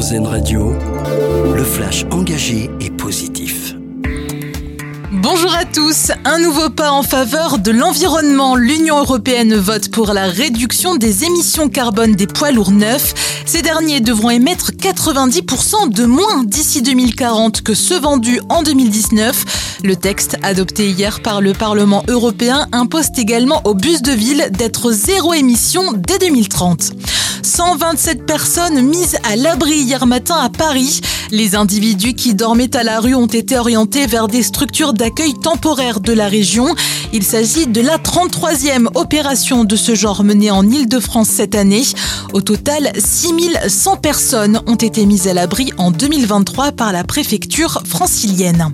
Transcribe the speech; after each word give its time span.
Radio, 0.00 0.72
le 1.54 1.62
flash 1.62 2.06
engagé 2.10 2.70
et 2.80 2.88
positif. 2.88 3.74
Bonjour 5.12 5.54
à 5.54 5.66
tous. 5.66 6.10
Un 6.24 6.38
nouveau 6.38 6.70
pas 6.70 6.90
en 6.90 7.02
faveur 7.02 7.58
de 7.58 7.70
l'environnement. 7.70 8.56
L'Union 8.56 8.98
européenne 8.98 9.54
vote 9.54 9.90
pour 9.90 10.14
la 10.14 10.24
réduction 10.24 10.96
des 10.96 11.24
émissions 11.24 11.68
carbone 11.68 12.14
des 12.14 12.26
poids 12.26 12.50
lourds 12.50 12.70
neufs. 12.70 13.12
Ces 13.44 13.60
derniers 13.60 14.00
devront 14.00 14.30
émettre 14.30 14.70
90% 14.72 15.90
de 15.90 16.06
moins 16.06 16.44
d'ici 16.44 16.80
2040 16.80 17.60
que 17.60 17.74
ceux 17.74 18.00
vendus 18.00 18.40
en 18.48 18.62
2019. 18.62 19.80
Le 19.84 19.96
texte 19.96 20.38
adopté 20.42 20.88
hier 20.88 21.20
par 21.20 21.42
le 21.42 21.52
Parlement 21.52 22.04
européen 22.08 22.68
impose 22.72 23.10
également 23.18 23.60
aux 23.66 23.74
bus 23.74 24.00
de 24.00 24.12
ville 24.12 24.48
d'être 24.50 24.92
zéro 24.92 25.34
émission 25.34 25.92
dès 25.94 26.18
2030. 26.18 26.92
127 27.42 28.26
personnes 28.26 28.80
mises 28.82 29.16
à 29.30 29.36
l'abri 29.36 29.74
hier 29.74 30.06
matin 30.06 30.36
à 30.36 30.48
Paris. 30.48 31.00
Les 31.30 31.54
individus 31.54 32.14
qui 32.14 32.34
dormaient 32.34 32.76
à 32.76 32.82
la 32.82 33.00
rue 33.00 33.14
ont 33.14 33.26
été 33.26 33.58
orientés 33.58 34.06
vers 34.06 34.28
des 34.28 34.42
structures 34.42 34.92
d'accueil 34.92 35.34
temporaire 35.34 36.00
de 36.00 36.12
la 36.12 36.28
région. 36.28 36.74
Il 37.12 37.22
s'agit 37.22 37.66
de 37.66 37.80
la 37.80 37.98
33e 37.98 38.88
opération 38.94 39.64
de 39.64 39.76
ce 39.76 39.94
genre 39.94 40.24
menée 40.24 40.50
en 40.50 40.68
Ile-de-France 40.68 41.28
cette 41.28 41.54
année. 41.54 41.84
Au 42.32 42.40
total, 42.40 42.92
6100 42.98 43.96
personnes 43.96 44.60
ont 44.66 44.76
été 44.76 45.06
mises 45.06 45.28
à 45.28 45.34
l'abri 45.34 45.72
en 45.78 45.90
2023 45.90 46.72
par 46.72 46.92
la 46.92 47.04
préfecture 47.04 47.82
francilienne. 47.86 48.72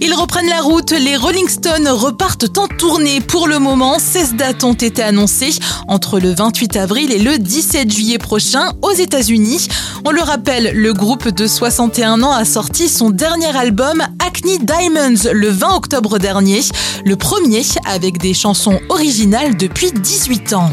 Ils 0.00 0.14
reprennent 0.14 0.48
la 0.48 0.60
route, 0.60 0.90
les 0.92 1.16
Rolling 1.16 1.48
Stones 1.48 1.88
repartent 1.88 2.58
en 2.58 2.68
tournée. 2.68 3.20
Pour 3.20 3.48
le 3.48 3.58
moment, 3.58 3.98
16 3.98 4.34
dates 4.34 4.64
ont 4.64 4.74
été 4.74 5.02
annoncées 5.02 5.54
entre 5.88 6.20
le 6.20 6.34
28 6.34 6.76
avril 6.76 7.12
et 7.12 7.18
le 7.18 7.38
17 7.38 7.90
juillet 7.90 8.18
prochain 8.18 8.72
aux 8.82 8.92
États-Unis. 8.92 9.68
On 10.04 10.10
le 10.10 10.20
rappelle, 10.20 10.72
le 10.74 10.92
groupe 10.92 11.28
de 11.28 11.46
61 11.46 12.22
ans 12.22 12.32
a 12.32 12.44
sorti 12.44 12.88
son 12.88 13.10
dernier 13.10 13.56
album 13.56 14.02
Acne 14.24 14.58
Diamonds 14.58 15.30
le 15.32 15.48
20 15.48 15.74
octobre 15.76 16.18
dernier, 16.18 16.60
le 17.04 17.16
premier 17.16 17.62
avec 17.86 18.18
des 18.18 18.34
chansons 18.34 18.78
originales 18.88 19.56
depuis 19.56 19.92
18 19.92 20.52
ans. 20.52 20.70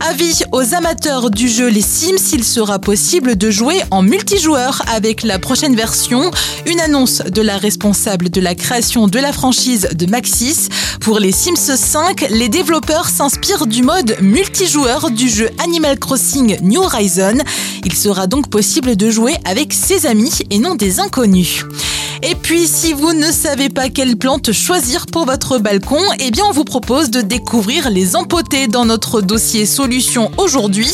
Avis 0.00 0.42
aux 0.52 0.74
amateurs 0.74 1.30
du 1.30 1.48
jeu 1.48 1.68
Les 1.68 1.82
Sims, 1.82 2.32
il 2.32 2.44
sera 2.44 2.78
possible 2.78 3.36
de 3.36 3.50
jouer 3.50 3.80
en 3.90 4.02
multijoueur 4.02 4.82
avec 4.86 5.22
la 5.24 5.38
prochaine 5.38 5.74
version. 5.74 6.30
Une 6.66 6.80
annonce 6.80 7.18
de 7.18 7.42
la 7.42 7.56
responsable 7.56 8.30
de 8.30 8.40
la 8.40 8.54
création 8.54 9.08
de 9.08 9.18
la 9.18 9.32
franchise 9.32 9.88
de 9.94 10.06
Maxis. 10.06 10.68
Pour 11.00 11.18
les 11.18 11.32
Sims 11.32 11.56
5, 11.56 12.28
les 12.30 12.48
développeurs 12.48 13.08
s'inspirent 13.08 13.66
du 13.66 13.82
mode 13.82 14.16
multijoueur 14.20 15.10
du 15.10 15.28
jeu 15.28 15.50
Animal 15.64 15.98
Crossing 15.98 16.58
New 16.62 16.80
Horizon. 16.80 17.38
Il 17.84 17.94
sera 17.94 18.26
donc 18.28 18.50
possible 18.50 18.94
de 18.94 19.10
jouer 19.10 19.34
avec 19.44 19.72
ses 19.72 20.06
amis 20.06 20.38
et 20.50 20.58
non 20.58 20.76
des 20.76 21.00
inconnus. 21.00 21.64
Et 22.22 22.34
puis, 22.34 22.66
si 22.66 22.92
vous 22.92 23.12
ne 23.12 23.30
savez 23.30 23.68
pas 23.68 23.90
quelle 23.90 24.16
plante 24.16 24.52
choisir 24.52 25.06
pour 25.06 25.24
votre 25.24 25.58
balcon, 25.58 26.00
eh 26.18 26.30
bien, 26.30 26.44
on 26.48 26.52
vous 26.52 26.64
propose 26.64 27.10
de 27.10 27.20
découvrir 27.20 27.90
les 27.90 28.16
empotés 28.16 28.66
dans 28.66 28.84
notre 28.84 29.20
dossier 29.20 29.66
solution 29.66 30.30
aujourd'hui. 30.36 30.90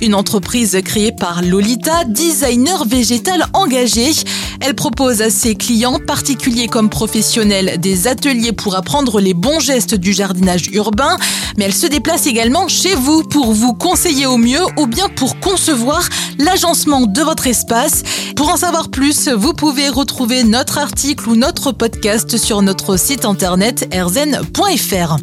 Une 0.00 0.14
entreprise 0.14 0.78
créée 0.84 1.12
par 1.12 1.42
Lolita, 1.42 2.04
designer 2.04 2.84
végétal 2.84 3.46
engagé. 3.52 4.12
Elle 4.60 4.74
propose 4.74 5.22
à 5.22 5.30
ses 5.30 5.54
clients, 5.56 5.98
particuliers 5.98 6.68
comme 6.68 6.88
professionnels, 6.88 7.78
des 7.80 8.06
ateliers 8.06 8.52
pour 8.52 8.76
apprendre 8.76 9.20
les 9.20 9.34
bons 9.34 9.58
gestes 9.58 9.94
du 9.94 10.12
jardinage 10.12 10.68
urbain, 10.72 11.16
mais 11.56 11.64
elle 11.64 11.74
se 11.74 11.86
déplace 11.86 12.26
également 12.26 12.68
chez 12.68 12.94
vous 12.94 13.24
pour 13.24 13.52
vous 13.52 13.74
conseiller 13.74 14.26
au 14.26 14.36
mieux 14.36 14.62
ou 14.76 14.86
bien 14.86 15.08
pour 15.08 15.40
concevoir 15.40 16.02
l'agencement 16.38 17.06
de 17.06 17.22
votre 17.22 17.46
espace. 17.46 18.02
Pour 18.36 18.50
en 18.50 18.56
savoir 18.56 18.90
plus, 18.90 19.28
vous 19.28 19.52
pouvez 19.52 19.88
retrouver 19.88 20.44
notre 20.44 20.78
article 20.78 21.28
ou 21.28 21.36
notre 21.36 21.72
podcast 21.72 22.36
sur 22.36 22.62
notre 22.62 22.96
site 22.96 23.24
internet 23.24 23.88
rzen.fr. 23.92 25.16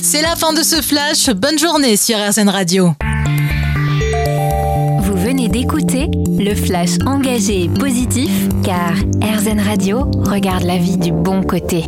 C'est 0.00 0.22
la 0.22 0.36
fin 0.36 0.52
de 0.52 0.62
ce 0.62 0.80
flash. 0.80 1.30
Bonne 1.30 1.58
journée 1.58 1.96
sur 1.96 2.16
RZN 2.16 2.48
Radio. 2.48 2.94
D'écouter 5.48 6.10
le 6.38 6.54
flash 6.54 6.98
engagé 7.06 7.64
et 7.64 7.68
positif 7.68 8.48
car 8.62 8.92
RZN 9.22 9.58
Radio 9.58 10.10
regarde 10.24 10.64
la 10.64 10.76
vie 10.76 10.98
du 10.98 11.12
bon 11.12 11.42
côté. 11.42 11.84